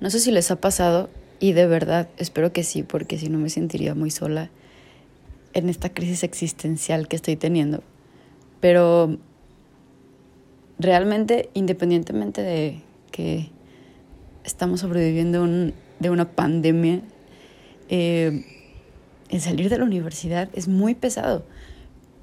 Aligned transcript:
No 0.00 0.10
sé 0.10 0.20
si 0.20 0.30
les 0.30 0.50
ha 0.50 0.56
pasado 0.56 1.10
y 1.40 1.52
de 1.52 1.66
verdad 1.66 2.08
espero 2.16 2.52
que 2.52 2.64
sí, 2.64 2.82
porque 2.82 3.18
si 3.18 3.28
no 3.28 3.38
me 3.38 3.50
sentiría 3.50 3.94
muy 3.94 4.10
sola 4.10 4.50
en 5.52 5.68
esta 5.68 5.88
crisis 5.88 6.24
existencial 6.24 7.08
que 7.08 7.16
estoy 7.16 7.36
teniendo. 7.36 7.82
Pero 8.60 9.18
realmente, 10.78 11.50
independientemente 11.54 12.42
de 12.42 12.82
que 13.10 13.50
estamos 14.44 14.80
sobreviviendo 14.80 15.46
de 16.00 16.10
una 16.10 16.30
pandemia, 16.30 17.00
eh, 17.88 18.44
el 19.28 19.40
salir 19.40 19.68
de 19.68 19.78
la 19.78 19.84
universidad 19.84 20.48
es 20.52 20.68
muy 20.68 20.94
pesado, 20.94 21.44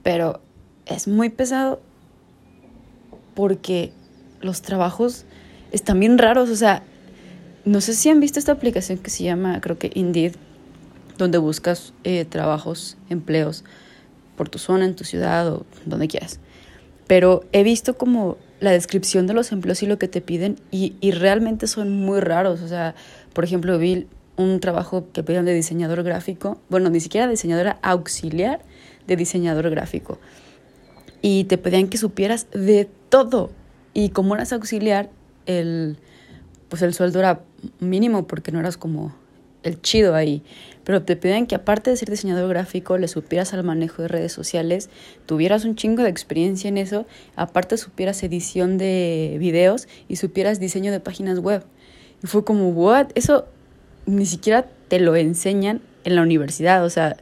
pero 0.04 0.42
es 0.86 1.08
muy 1.08 1.30
pesado 1.30 1.82
porque 3.34 3.92
los 4.42 4.62
trabajos 4.62 5.26
están 5.72 6.00
bien 6.00 6.18
raros, 6.18 6.50
o 6.50 6.56
sea, 6.56 6.84
no 7.66 7.82
sé 7.82 7.94
si 7.94 8.10
han 8.10 8.20
visto 8.20 8.40
esta 8.40 8.52
aplicación 8.52 8.98
que 8.98 9.10
se 9.10 9.24
llama, 9.24 9.62
creo 9.62 9.78
que 9.78 9.92
Indeed, 9.94 10.34
donde 11.18 11.38
buscas 11.38 11.94
eh, 12.04 12.26
trabajos, 12.26 12.98
empleos 13.10 13.64
por 14.36 14.50
tu 14.50 14.58
zona, 14.58 14.86
en 14.86 14.96
tu 14.96 15.04
ciudad 15.04 15.48
o 15.52 15.66
donde 15.86 16.08
quieras. 16.08 16.40
Pero 17.08 17.44
he 17.52 17.64
visto 17.64 17.98
como 17.98 18.38
la 18.60 18.72
descripción 18.72 19.28
de 19.28 19.34
los 19.34 19.52
empleos 19.52 19.84
y 19.84 19.86
lo 19.86 20.00
que 20.00 20.08
te 20.08 20.22
piden 20.22 20.60
y, 20.72 20.96
y 21.02 21.12
realmente 21.12 21.68
son 21.68 21.92
muy 21.92 22.20
raros. 22.20 22.62
O 22.62 22.68
sea, 22.68 22.96
por 23.34 23.44
ejemplo, 23.44 23.78
vi 23.78 24.08
un 24.38 24.60
trabajo 24.60 25.08
que 25.12 25.24
pedían 25.24 25.46
de 25.46 25.54
diseñador 25.54 26.04
gráfico, 26.04 26.60
bueno, 26.70 26.90
ni 26.90 27.00
siquiera 27.00 27.28
diseñadora 27.28 27.80
auxiliar 27.82 28.62
de 29.08 29.16
diseñador 29.16 29.70
gráfico. 29.70 30.20
Y 31.22 31.44
te 31.46 31.58
pedían 31.58 31.88
que 31.88 31.98
supieras 31.98 32.48
de 32.52 32.90
todo. 33.10 33.52
Y 33.94 34.10
como 34.10 34.36
eras 34.36 34.54
auxiliar, 34.54 35.10
el, 35.46 35.98
pues 36.72 36.82
el 36.84 36.94
sueldo 36.94 37.20
era 37.20 37.42
mínimo 37.82 38.28
porque 38.28 38.54
no 38.54 38.62
eras 38.62 38.78
como 38.78 39.14
el 39.62 39.82
chido 39.82 40.16
ahí. 40.16 40.42
Pero 40.86 41.04
te 41.04 41.18
pedían 41.18 41.46
que 41.46 41.54
aparte 41.54 41.90
de 41.90 41.98
ser 41.98 42.10
diseñador 42.10 42.48
gráfico, 42.48 42.98
le 42.98 43.10
supieras 43.10 43.54
al 43.54 43.66
manejo 43.66 44.04
de 44.04 44.08
redes 44.08 44.32
sociales, 44.32 44.90
tuvieras 45.26 45.66
un 45.66 45.76
chingo 45.76 46.02
de 46.02 46.08
experiencia 46.08 46.70
en 46.70 46.78
eso, 46.78 47.06
aparte 47.36 47.76
supieras 47.76 48.24
edición 48.24 48.78
de 48.78 49.36
videos 49.38 49.90
y 50.08 50.16
supieras 50.16 50.62
diseño 50.62 50.94
de 50.94 51.02
páginas 51.02 51.40
web. 51.40 51.66
Y 52.24 52.28
fue 52.28 52.46
como, 52.46 52.70
¿what? 52.70 53.08
Eso 53.16 53.50
ni 54.06 54.26
siquiera 54.26 54.66
te 54.88 55.02
lo 55.02 55.18
enseñan 55.18 55.82
en 56.06 56.16
la 56.16 56.22
universidad. 56.22 56.86
O 56.86 56.90
sea, 56.90 57.18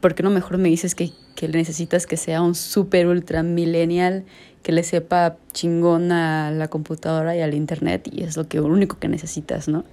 ¿por 0.00 0.14
qué 0.14 0.22
no 0.22 0.30
mejor 0.30 0.58
me 0.58 0.68
dices 0.68 0.94
que, 0.94 1.12
que 1.34 1.48
necesitas 1.48 2.06
que 2.06 2.16
sea 2.16 2.42
un 2.42 2.54
super 2.54 3.06
ultra 3.06 3.42
millennial 3.42 4.24
que 4.62 4.72
le 4.72 4.82
sepa 4.82 5.36
chingón 5.52 6.12
a 6.12 6.50
la 6.50 6.68
computadora 6.68 7.36
y 7.36 7.40
al 7.40 7.54
internet 7.54 8.08
y 8.12 8.24
es 8.24 8.36
lo 8.36 8.48
que 8.48 8.58
lo 8.58 8.66
único 8.66 8.98
que 8.98 9.08
necesitas, 9.08 9.68
¿no? 9.68 9.84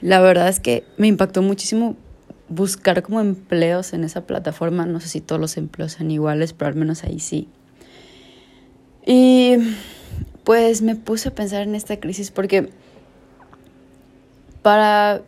La 0.00 0.20
verdad 0.20 0.48
es 0.48 0.60
que 0.60 0.84
me 0.96 1.06
impactó 1.06 1.42
muchísimo 1.42 1.96
buscar 2.48 3.02
como 3.02 3.20
empleos 3.20 3.92
en 3.92 4.04
esa 4.04 4.26
plataforma. 4.26 4.84
No 4.84 5.00
sé 5.00 5.08
si 5.08 5.20
todos 5.20 5.40
los 5.40 5.56
empleos 5.56 5.92
sean 5.92 6.10
iguales, 6.10 6.52
pero 6.52 6.68
al 6.68 6.74
menos 6.74 7.04
ahí 7.04 7.20
sí. 7.20 7.48
Y 9.06 9.56
pues 10.44 10.82
me 10.82 10.96
puse 10.96 11.28
a 11.28 11.34
pensar 11.34 11.62
en 11.62 11.74
esta 11.74 11.98
crisis 11.98 12.30
porque 12.30 12.70
para 14.62 15.22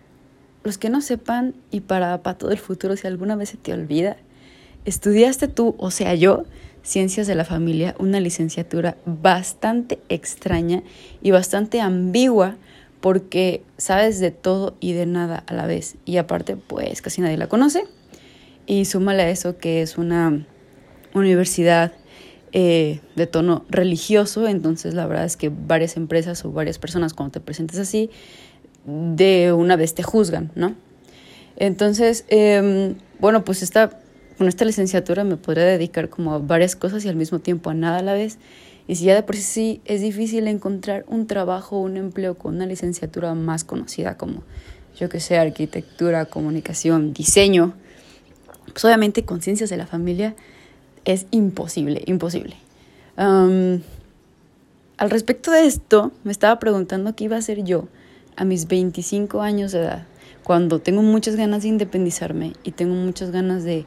los 0.64 0.78
que 0.78 0.90
no 0.90 1.00
sepan 1.00 1.54
y 1.70 1.80
para 1.80 2.18
todo 2.18 2.50
el 2.50 2.58
futuro, 2.58 2.96
si 2.96 3.06
alguna 3.06 3.36
vez 3.36 3.50
se 3.50 3.56
te 3.56 3.72
olvida, 3.72 4.16
estudiaste 4.84 5.48
tú, 5.48 5.74
o 5.78 5.90
sea 5.90 6.14
yo, 6.14 6.44
Ciencias 6.82 7.26
de 7.26 7.34
la 7.34 7.46
Familia, 7.46 7.94
una 7.98 8.20
licenciatura 8.20 8.98
bastante 9.06 10.00
extraña 10.10 10.82
y 11.22 11.30
bastante 11.30 11.80
ambigua 11.80 12.56
porque 13.00 13.62
sabes 13.78 14.20
de 14.20 14.30
todo 14.30 14.76
y 14.80 14.92
de 14.92 15.06
nada 15.06 15.42
a 15.46 15.54
la 15.54 15.66
vez. 15.66 15.96
Y 16.04 16.18
aparte, 16.18 16.56
pues 16.56 17.00
casi 17.00 17.22
nadie 17.22 17.38
la 17.38 17.48
conoce. 17.48 17.84
Y 18.66 18.84
súmale 18.84 19.22
a 19.22 19.30
eso 19.30 19.56
que 19.56 19.80
es 19.80 19.96
una 19.96 20.46
universidad 21.14 21.92
eh, 22.52 23.00
de 23.16 23.27
tono 23.27 23.64
religioso, 23.68 24.46
entonces 24.46 24.94
la 24.94 25.06
verdad 25.06 25.24
es 25.24 25.36
que 25.36 25.48
varias 25.50 25.96
empresas 25.96 26.44
o 26.44 26.52
varias 26.52 26.78
personas 26.78 27.14
cuando 27.14 27.33
te 27.33 27.40
presentes 27.40 27.78
así, 27.78 28.10
de 28.84 29.52
una 29.52 29.77
vez 29.77 29.95
te 29.95 30.02
juzgan, 30.02 30.50
¿no? 30.55 30.74
Entonces, 31.56 32.24
em, 32.28 32.96
bueno, 33.20 33.45
pues 33.45 33.62
esta 33.62 33.90
con 34.36 34.48
esta 34.48 34.64
licenciatura 34.64 35.24
me 35.24 35.36
podría 35.36 35.64
dedicar 35.64 36.08
como 36.08 36.34
a 36.34 36.39
varias 36.39 36.77
cosas 36.77 37.05
y 37.05 37.08
al 37.08 37.17
mismo 37.17 37.39
tiempo 37.39 37.70
a 37.70 37.74
nada 37.74 37.98
a 37.98 38.02
la 38.02 38.14
vez. 38.14 38.39
Y 38.86 38.96
si 38.96 39.05
ya 39.05 39.14
de 39.14 39.22
por 39.22 39.36
sí 39.36 39.80
es 39.84 40.00
difícil 40.00 40.46
encontrar 40.48 41.05
un 41.08 41.27
trabajo 41.27 41.78
un 41.78 41.96
empleo 41.96 42.36
con 42.36 42.56
una 42.56 42.67
licenciatura 42.67 43.34
más 43.34 43.64
conocida 43.64 44.17
como, 44.17 44.42
yo 44.98 45.08
que 45.08 45.20
sé, 45.20 45.39
arquitectura, 45.39 46.27
comunicación, 46.27 47.14
diseño, 47.14 47.74
pues 48.72 48.84
obviamente 48.84 49.24
con 49.24 49.40
ciencias 49.40 49.70
de 49.70 49.77
la 49.77 49.86
familia 49.86 50.34
es 51.05 51.27
imposible, 51.30 52.02
imposible. 52.06 52.56
al 53.16 53.80
respecto 55.11 55.51
de 55.51 55.66
esto, 55.66 56.12
me 56.24 56.33
estaba 56.33 56.58
preguntando 56.58 57.14
qué 57.14 57.24
iba 57.24 57.36
a 57.36 57.39
hacer 57.39 57.62
yo 57.62 57.89
a 58.36 58.45
mis 58.45 58.68
25 58.68 59.40
años 59.42 59.72
de 59.72 59.80
edad, 59.80 60.06
cuando 60.42 60.80
tengo 60.80 61.02
muchas 61.02 61.36
ganas 61.36 61.62
de 61.62 61.68
independizarme 61.68 62.52
y 62.64 62.72
tengo 62.72 62.95
muchas 62.95 63.30
ganas 63.30 63.64
de 63.64 63.86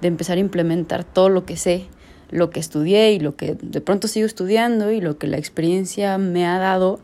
de 0.00 0.08
empezar 0.08 0.36
a 0.36 0.40
implementar 0.40 1.04
todo 1.04 1.28
lo 1.28 1.44
que 1.44 1.56
sé, 1.56 1.86
lo 2.30 2.50
que 2.50 2.60
estudié 2.60 3.12
y 3.12 3.20
lo 3.20 3.36
que 3.36 3.56
de 3.60 3.80
pronto 3.80 4.08
sigo 4.08 4.26
estudiando 4.26 4.90
y 4.90 5.00
lo 5.00 5.18
que 5.18 5.26
la 5.26 5.38
experiencia 5.38 6.18
me 6.18 6.46
ha 6.46 6.58
dado. 6.58 7.00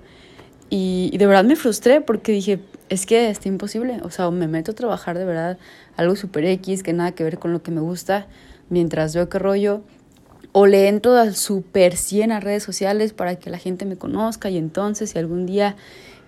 Y, 0.71 1.17
de 1.19 1.27
verdad 1.27 1.45
me 1.45 1.57
frustré 1.57 2.01
porque 2.01 2.33
dije, 2.33 2.61
es 2.89 3.07
que 3.07 3.31
está 3.31 3.49
imposible. 3.49 4.01
O 4.03 4.11
sea, 4.11 4.31
me 4.31 4.49
meto 4.49 4.73
a 4.73 4.75
trabajar 4.75 5.19
de 5.19 5.25
verdad 5.25 5.59
algo 5.97 6.17
super 6.17 6.45
X 6.45 6.83
que 6.83 6.93
nada 6.93 7.13
que 7.13 7.25
ver 7.25 7.39
con 7.39 7.53
lo 7.53 7.63
que 7.63 7.71
me 7.71 7.81
gusta 7.81 8.27
mientras 8.71 9.15
veo 9.15 9.29
qué 9.29 9.39
rollo. 9.39 9.83
O 10.53 10.67
le 10.67 10.89
entro 10.89 11.17
al 11.17 11.35
super 11.35 11.97
100 11.97 12.33
a 12.33 12.41
redes 12.41 12.63
sociales 12.63 13.13
para 13.13 13.37
que 13.37 13.51
la 13.51 13.59
gente 13.59 13.85
me 13.87 13.97
conozca 13.97 14.51
y 14.51 14.57
entonces 14.57 15.11
si 15.11 15.19
algún 15.19 15.47
día, 15.47 15.75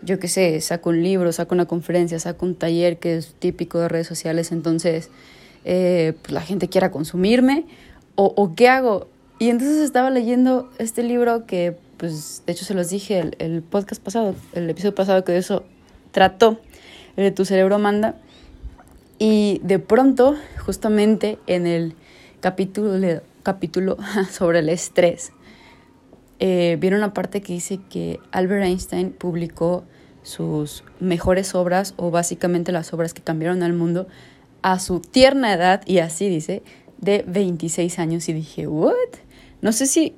yo 0.03 0.19
qué 0.19 0.29
sé, 0.29 0.61
saco 0.61 0.91
un 0.91 1.03
libro, 1.03 1.33
saco 1.33 1.55
una 1.55 1.67
conferencia, 1.67 2.19
saco 2.19 2.47
un 2.47 2.55
taller 2.55 2.99
que 2.99 3.17
es 3.17 3.35
típico 3.39 3.79
de 3.79 3.89
redes 3.89 4.07
sociales, 4.07 4.53
entonces 4.53 5.11
eh, 5.65 6.15
pues 6.23 6.33
la 6.33 6.43
gente 6.43 6.69
quiera 6.69 6.91
consumirme 6.91 7.67
o, 8.15 8.55
qué 8.57 8.69
hago. 8.69 9.09
Y 9.39 9.51
entonces 9.51 9.79
estaba 9.79 10.11
leyendo 10.11 10.71
este 10.79 11.03
libro 11.03 11.45
que, 11.45 11.77
pues, 11.99 12.43
de 12.47 12.53
hecho 12.53 12.65
se 12.65 12.73
los 12.73 12.89
dije 12.89 13.19
el, 13.19 13.37
el 13.39 13.63
podcast 13.63 14.03
pasado, 14.03 14.35
el 14.55 14.71
episodio 14.71 14.95
pasado 14.95 15.23
que 15.25 15.33
de 15.33 15.39
eso 15.39 15.65
trató, 16.13 16.59
el 17.17 17.25
de 17.25 17.31
Tu 17.33 17.45
cerebro 17.45 17.79
manda. 17.79 18.15
Y 19.19 19.61
de 19.65 19.79
pronto, 19.79 20.37
justamente 20.65 21.39
en 21.47 21.67
el 21.67 21.95
capítulo, 22.41 23.21
capítulo 23.43 23.97
sobre 24.31 24.61
el 24.61 24.69
estrés, 24.69 25.33
eh, 26.39 26.77
vieron 26.81 26.99
una 26.99 27.15
parte 27.15 27.41
que 27.41 27.53
dice 27.53 27.81
que 27.89 28.21
Albert 28.31 28.65
Einstein 28.65 29.11
publicó 29.11 29.85
sus 30.23 30.83
mejores 31.01 31.55
obras 31.55 31.95
o 31.97 32.11
básicamente 32.11 32.73
las 32.73 32.93
obras 32.93 33.15
que 33.15 33.23
cambiaron 33.23 33.63
al 33.63 33.73
mundo 33.73 34.09
a 34.63 34.81
su 34.81 35.01
tierna 35.01 35.55
edad, 35.55 35.83
y 35.87 35.99
así 35.99 36.29
dice, 36.29 36.63
de 36.99 37.25
26 37.27 37.99
años. 37.99 38.29
Y 38.29 38.33
dije, 38.33 38.67
¿what? 38.67 38.95
No 39.63 39.73
sé 39.73 39.87
si, 39.87 40.15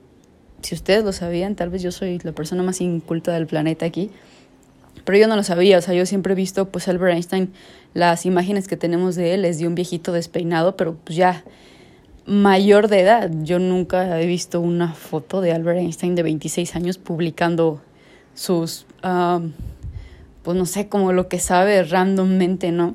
si 0.63 0.75
ustedes 0.75 1.05
lo 1.05 1.13
sabían, 1.13 1.55
tal 1.55 1.69
vez 1.69 1.83
yo 1.83 1.93
soy 1.93 2.19
la 2.23 2.33
persona 2.33 2.63
más 2.63 2.81
inculta 2.81 3.33
del 3.33 3.47
planeta 3.47 3.85
aquí, 3.85 4.11
pero 5.05 5.19
yo 5.19 5.29
no 5.29 5.37
lo 5.37 5.43
sabía, 5.43 5.79
o 5.79 5.83
sea, 5.83 5.95
yo 5.95 6.07
siempre 6.07 6.33
he 6.33 6.37
visto, 6.37 6.69
pues, 6.69 6.89
Albert 6.89 7.15
Einstein, 7.15 7.53
las 7.95 8.27
imágenes 8.27 8.69
que 8.69 8.77
tenemos 8.77 9.17
de 9.17 9.35
él 9.35 9.45
es 9.45 9.59
de 9.59 9.67
un 9.67 9.75
viejito 9.75 10.13
despeinado, 10.13 10.77
pero 10.77 10.97
pues 11.05 11.17
ya 11.17 11.45
mayor 12.29 12.89
de 12.89 13.01
edad. 13.01 13.31
Yo 13.43 13.59
nunca 13.59 14.21
he 14.21 14.27
visto 14.27 14.61
una 14.61 14.93
foto 14.93 15.41
de 15.41 15.53
Albert 15.53 15.79
Einstein 15.79 16.15
de 16.15 16.23
26 16.23 16.77
años 16.77 16.99
publicando 16.99 17.81
sus, 18.35 18.87
pues 19.01 20.57
no 20.57 20.67
sé, 20.67 20.89
como 20.89 21.13
lo 21.13 21.29
que 21.29 21.41
sabe 21.41 21.83
randommente, 21.83 22.71
¿no? 22.71 22.95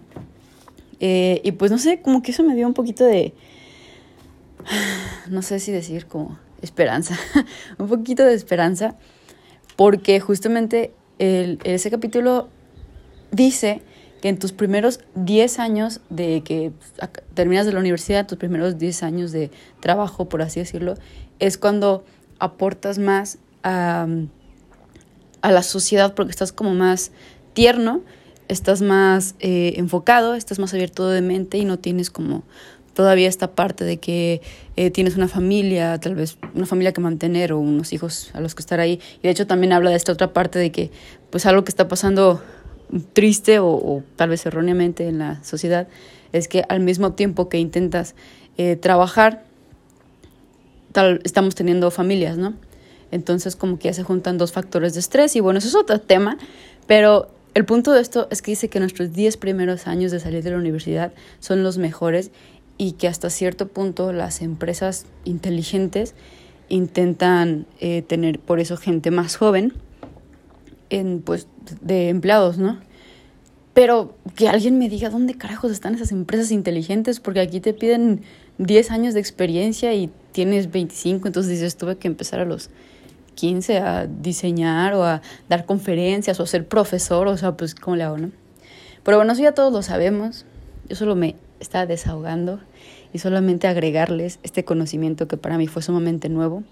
Eh, 0.99 1.41
y 1.43 1.51
pues 1.53 1.71
no 1.71 1.79
sé, 1.79 2.01
como 2.01 2.21
que 2.21 2.31
eso 2.31 2.43
me 2.43 2.55
dio 2.55 2.65
un 2.65 2.73
poquito 2.73 3.03
de, 3.03 3.33
no 5.29 5.41
sé 5.41 5.59
si 5.59 5.71
decir 5.71 6.05
como 6.05 6.37
esperanza, 6.61 7.17
un 7.77 7.89
poquito 7.89 8.23
de 8.23 8.35
esperanza, 8.35 8.95
porque 9.75 10.19
justamente 10.19 10.93
el, 11.19 11.59
ese 11.63 11.91
capítulo 11.91 12.47
dice 13.31 13.81
que 14.23 14.29
en 14.29 14.39
tus 14.39 14.53
primeros 14.53 15.01
10 15.15 15.59
años 15.59 15.99
de 16.09 16.43
que 16.45 16.71
terminas 17.33 17.65
de 17.65 17.73
la 17.73 17.81
universidad, 17.81 18.25
tus 18.25 18.37
primeros 18.37 18.77
10 18.77 19.03
años 19.03 19.33
de 19.33 19.51
trabajo, 19.81 20.29
por 20.29 20.41
así 20.41 20.61
decirlo, 20.61 20.93
es 21.39 21.57
cuando 21.57 22.05
aportas 22.39 22.99
más 22.99 23.37
a, 23.63 24.07
a 25.41 25.51
la 25.51 25.61
sociedad 25.61 26.13
porque 26.13 26.31
estás 26.31 26.53
como 26.53 26.73
más 26.73 27.11
tierno 27.53 28.01
estás 28.47 28.81
más 28.81 29.35
eh, 29.41 29.73
enfocado, 29.75 30.35
estás 30.35 30.57
más 30.57 30.73
abierto 30.73 31.09
de 31.09 31.21
mente 31.21 31.57
y 31.57 31.65
no 31.65 31.77
tienes 31.77 32.09
como 32.09 32.43
todavía 32.93 33.27
esta 33.27 33.51
parte 33.55 33.83
de 33.83 33.97
que 33.97 34.41
eh, 34.77 34.89
tienes 34.89 35.17
una 35.17 35.27
familia, 35.27 35.99
tal 35.99 36.15
vez 36.15 36.37
una 36.53 36.65
familia 36.65 36.93
que 36.93 37.01
mantener 37.01 37.51
o 37.51 37.59
unos 37.59 37.91
hijos 37.91 38.29
a 38.33 38.39
los 38.39 38.55
que 38.55 38.61
estar 38.61 38.79
ahí. 38.79 39.01
Y 39.19 39.23
de 39.23 39.31
hecho 39.31 39.47
también 39.47 39.73
habla 39.73 39.89
de 39.89 39.97
esta 39.97 40.13
otra 40.13 40.31
parte 40.31 40.59
de 40.59 40.71
que 40.71 40.91
pues 41.29 41.45
algo 41.45 41.65
que 41.65 41.71
está 41.71 41.89
pasando 41.89 42.41
triste 43.13 43.59
o, 43.59 44.03
tal 44.15 44.29
vez 44.29 44.45
erróneamente 44.45 45.07
en 45.07 45.19
la 45.19 45.43
sociedad 45.43 45.87
es 46.31 46.47
que 46.47 46.63
al 46.67 46.79
mismo 46.79 47.13
tiempo 47.13 47.49
que 47.49 47.59
intentas 47.59 48.15
eh, 48.57 48.75
trabajar, 48.75 49.43
tal, 50.91 51.21
estamos 51.23 51.55
teniendo 51.55 51.91
familias, 51.91 52.37
¿no? 52.37 52.53
Entonces 53.11 53.55
como 53.55 53.77
que 53.77 53.89
ya 53.89 53.93
se 53.93 54.03
juntan 54.03 54.37
dos 54.37 54.51
factores 54.51 54.93
de 54.93 54.99
estrés 54.99 55.35
y 55.35 55.39
bueno, 55.39 55.59
eso 55.59 55.67
es 55.67 55.75
otro 55.75 55.99
tema, 55.99 56.37
pero 56.87 57.29
el 57.53 57.65
punto 57.65 57.91
de 57.91 58.01
esto 58.01 58.27
es 58.31 58.41
que 58.41 58.51
dice 58.51 58.69
que 58.69 58.79
nuestros 58.79 59.13
10 59.13 59.37
primeros 59.37 59.85
años 59.85 60.11
de 60.11 60.19
salir 60.19 60.43
de 60.43 60.49
la 60.51 60.57
universidad 60.57 61.13
son 61.39 61.61
los 61.61 61.77
mejores 61.77 62.31
y 62.79 62.93
que 62.93 63.07
hasta 63.07 63.29
cierto 63.29 63.67
punto 63.67 64.11
las 64.11 64.41
empresas 64.41 65.05
inteligentes 65.23 66.15
intentan 66.69 67.67
eh, 67.79 68.01
tener 68.01 68.39
por 68.39 68.59
eso 68.59 68.77
gente 68.77 69.11
más 69.11 69.35
joven 69.35 69.73
pues 71.25 71.47
de 71.81 72.09
empleados, 72.09 72.57
¿no? 72.57 72.79
Pero 73.73 74.15
que 74.35 74.47
alguien 74.47 74.77
me 74.77 74.89
diga 74.89 75.09
dónde 75.09 75.35
carajos 75.35 75.71
están 75.71 75.95
esas 75.95 76.11
empresas 76.11 76.51
inteligentes, 76.51 77.19
porque 77.19 77.39
aquí 77.39 77.59
te 77.59 77.73
piden 77.73 78.21
10 78.59 78.91
años 78.91 79.13
de 79.13 79.19
experiencia 79.19 79.93
y 79.93 80.11
tienes 80.31 80.71
25, 80.71 81.27
entonces 81.27 81.51
dices, 81.51 81.75
tuve 81.75 81.97
que 81.97 82.07
empezar 82.07 82.39
a 82.39 82.45
los 82.45 82.69
15 83.35 83.77
a 83.79 84.05
diseñar 84.05 84.93
o 84.93 85.03
a 85.03 85.21
dar 85.49 85.65
conferencias 85.65 86.39
o 86.39 86.43
a 86.43 86.47
ser 86.47 86.67
profesor, 86.67 87.27
o 87.27 87.37
sea, 87.37 87.57
pues, 87.57 87.73
¿cómo 87.73 87.95
le 87.95 88.03
hago, 88.03 88.17
no? 88.17 88.31
Pero 89.03 89.17
bueno, 89.17 89.33
eso 89.33 89.41
ya 89.41 89.53
todos 89.53 89.73
lo 89.73 89.81
sabemos, 89.81 90.45
yo 90.87 90.95
solo 90.95 91.15
me 91.15 91.35
estaba 91.59 91.85
desahogando 91.85 92.59
y 93.11 93.19
solamente 93.19 93.67
agregarles 93.67 94.39
este 94.43 94.63
conocimiento 94.63 95.27
que 95.27 95.37
para 95.37 95.57
mí 95.57 95.67
fue 95.67 95.81
sumamente 95.81 96.29
nuevo, 96.29 96.63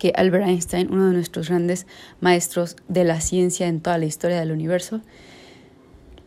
que 0.00 0.12
Albert 0.16 0.48
Einstein, 0.48 0.88
uno 0.90 1.06
de 1.06 1.12
nuestros 1.12 1.48
grandes 1.48 1.86
maestros 2.20 2.74
de 2.88 3.04
la 3.04 3.20
ciencia 3.20 3.68
en 3.68 3.80
toda 3.80 3.98
la 3.98 4.06
historia 4.06 4.40
del 4.40 4.50
universo, 4.50 5.00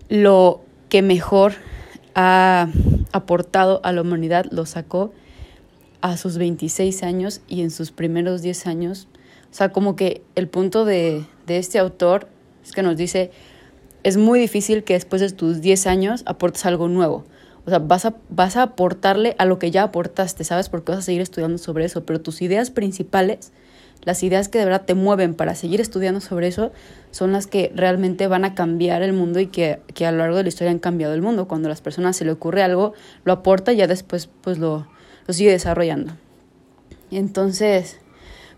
lo 0.08 0.62
que 0.88 1.02
mejor 1.02 1.56
ha 2.16 2.70
aportado 3.12 3.82
a 3.84 3.92
la 3.92 4.02
humanidad 4.02 4.46
lo 4.52 4.66
sacó 4.66 5.12
a 6.00 6.16
sus 6.16 6.38
26 6.38 7.04
años 7.04 7.42
y 7.50 7.62
en 7.62 7.72
sus 7.72 7.92
primeros 7.92 8.42
10 8.42 8.68
años 8.68 9.10
o 9.54 9.56
sea, 9.56 9.70
como 9.70 9.96
que 9.96 10.24
el 10.34 10.48
punto 10.48 10.84
de, 10.84 11.26
de 11.46 11.60
este 11.60 11.78
autor 11.78 12.28
es 12.66 12.72
que 12.72 12.82
nos 12.82 12.98
dice, 12.98 13.30
es 14.02 14.18
muy 14.18 14.40
difícil 14.40 14.84
que 14.84 14.94
después 14.94 15.22
de 15.22 15.30
tus 15.30 15.62
10 15.62 15.86
años 15.86 16.24
aportes 16.26 16.66
algo 16.66 16.88
nuevo. 16.88 17.24
O 17.66 17.70
sea, 17.70 17.80
vas 17.80 18.06
a, 18.06 18.16
vas 18.30 18.58
a 18.58 18.64
aportarle 18.64 19.36
a 19.38 19.46
lo 19.46 19.58
que 19.58 19.72
ya 19.72 19.84
aportaste, 19.84 20.44
¿sabes? 20.44 20.70
Porque 20.70 20.92
vas 20.92 21.00
a 21.00 21.04
seguir 21.04 21.22
estudiando 21.22 21.58
sobre 21.58 21.86
eso, 21.86 22.06
pero 22.06 22.20
tus 22.20 22.42
ideas 22.42 22.72
principales, 22.72 23.54
las 24.04 24.22
ideas 24.24 24.50
que 24.50 24.60
de 24.60 24.66
verdad 24.66 24.84
te 24.86 24.96
mueven 24.96 25.34
para 25.34 25.56
seguir 25.56 25.80
estudiando 25.80 26.20
sobre 26.20 26.48
eso, 26.48 26.74
son 27.12 27.32
las 27.32 27.48
que 27.48 27.72
realmente 27.74 28.28
van 28.28 28.44
a 28.44 28.54
cambiar 28.54 29.02
el 29.02 29.14
mundo 29.14 29.40
y 29.40 29.48
que, 29.48 29.80
que 29.94 30.06
a 30.06 30.12
lo 30.12 30.18
largo 30.18 30.36
de 30.36 30.44
la 30.44 30.50
historia 30.50 30.72
han 30.72 30.80
cambiado 30.80 31.14
el 31.14 31.22
mundo. 31.22 31.48
Cuando 31.48 31.68
a 31.68 31.70
las 31.70 31.82
personas 31.82 32.18
se 32.18 32.26
le 32.26 32.32
ocurre 32.32 32.64
algo, 32.64 32.94
lo 33.24 33.32
aporta 33.32 33.72
y 33.72 33.78
ya 33.78 33.88
después 33.88 34.30
pues 34.42 34.58
lo, 34.58 34.88
lo 35.26 35.34
sigue 35.34 35.52
desarrollando. 35.52 36.18
Entonces, 37.12 38.00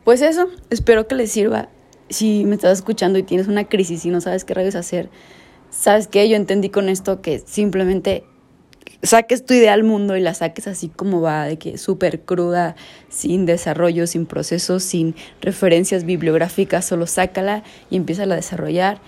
pues 0.04 0.22
eso, 0.22 0.48
espero 0.70 1.08
que 1.08 1.16
les 1.16 1.32
sirva. 1.32 1.70
Si 2.10 2.46
me 2.46 2.56
estás 2.56 2.80
escuchando 2.80 3.20
y 3.20 3.24
tienes 3.24 3.48
una 3.48 3.66
crisis 3.66 4.06
y 4.06 4.10
no 4.10 4.22
sabes 4.22 4.46
qué 4.46 4.54
rayos 4.54 4.76
hacer, 4.76 5.10
sabes 5.70 6.08
que 6.08 6.28
yo 6.28 6.36
entendí 6.36 6.70
con 6.70 6.90
esto 6.90 7.22
que 7.22 7.40
simplemente 7.40 8.24
saques 9.04 9.46
tu 9.46 9.54
idea 9.54 9.74
al 9.74 9.84
mundo 9.84 10.16
y 10.16 10.22
la 10.22 10.34
saques 10.34 10.68
así 10.68 10.90
como 10.90 11.22
va, 11.22 11.46
de 11.46 11.58
que 11.58 11.78
súper 11.78 12.22
cruda, 12.22 12.76
sin 13.10 13.46
desarrollo, 13.46 14.08
sin 14.08 14.26
procesos, 14.26 14.84
sin 14.84 15.16
referencias 15.42 16.04
bibliográficas, 16.04 16.86
solo 16.86 17.08
sácala 17.08 17.64
y 17.90 17.98
empieza 17.98 18.24
a 18.24 18.28
desarrollar 18.28 19.00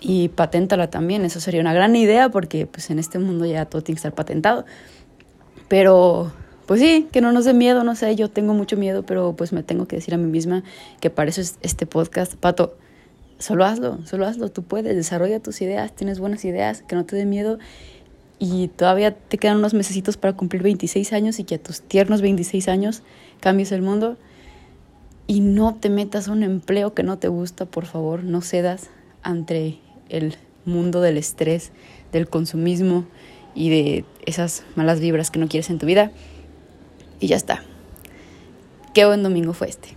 y 0.00 0.28
paténtala 0.28 0.90
también. 0.90 1.24
Eso 1.24 1.40
sería 1.40 1.60
una 1.60 1.74
gran 1.74 1.96
idea 1.96 2.28
porque 2.28 2.66
pues 2.66 2.90
en 2.90 2.98
este 2.98 3.18
mundo 3.18 3.46
ya 3.46 3.64
todo 3.66 3.82
tiene 3.82 3.96
que 3.96 4.00
estar 4.00 4.14
patentado. 4.14 4.64
Pero 5.68 6.32
pues 6.66 6.80
sí, 6.80 7.08
que 7.12 7.20
no 7.20 7.32
nos 7.32 7.44
dé 7.44 7.54
miedo, 7.54 7.84
no 7.84 7.94
sé, 7.94 8.14
yo 8.16 8.28
tengo 8.28 8.52
mucho 8.52 8.76
miedo, 8.76 9.04
pero 9.04 9.34
pues 9.36 9.52
me 9.52 9.62
tengo 9.62 9.86
que 9.86 9.96
decir 9.96 10.14
a 10.14 10.16
mí 10.16 10.26
misma 10.26 10.64
que 11.00 11.10
para 11.10 11.30
eso 11.30 11.40
es 11.40 11.58
este 11.62 11.86
podcast. 11.86 12.34
Pato, 12.34 12.76
solo 13.38 13.64
hazlo, 13.64 14.04
solo 14.04 14.26
hazlo, 14.26 14.50
tú 14.50 14.62
puedes, 14.62 14.96
desarrolla 14.96 15.40
tus 15.40 15.60
ideas, 15.62 15.94
tienes 15.94 16.18
buenas 16.18 16.44
ideas, 16.44 16.82
que 16.82 16.96
no 16.96 17.04
te 17.04 17.16
dé 17.16 17.24
miedo 17.24 17.58
y 18.38 18.68
todavía 18.68 19.14
te 19.14 19.38
quedan 19.38 19.58
unos 19.58 19.74
mesecitos 19.74 20.16
para 20.16 20.34
cumplir 20.34 20.62
26 20.62 21.12
años 21.12 21.38
y 21.38 21.44
que 21.44 21.56
a 21.56 21.62
tus 21.62 21.80
tiernos 21.80 22.20
26 22.20 22.68
años 22.68 23.02
cambies 23.40 23.72
el 23.72 23.82
mundo 23.82 24.16
y 25.26 25.40
no 25.40 25.74
te 25.74 25.88
metas 25.88 26.28
a 26.28 26.32
un 26.32 26.42
empleo 26.42 26.94
que 26.94 27.02
no 27.02 27.18
te 27.18 27.28
gusta, 27.28 27.66
por 27.66 27.86
favor, 27.86 28.22
no 28.22 28.42
cedas 28.42 28.90
ante 29.22 29.78
el 30.08 30.36
mundo 30.64 31.00
del 31.00 31.16
estrés, 31.16 31.72
del 32.12 32.28
consumismo 32.28 33.04
y 33.54 33.70
de 33.70 34.04
esas 34.24 34.64
malas 34.76 35.00
vibras 35.00 35.30
que 35.30 35.38
no 35.38 35.48
quieres 35.48 35.70
en 35.70 35.78
tu 35.78 35.86
vida. 35.86 36.12
Y 37.18 37.28
ya 37.28 37.36
está. 37.36 37.62
Qué 38.92 39.04
buen 39.06 39.22
domingo 39.22 39.52
fue 39.52 39.68
este. 39.68 39.96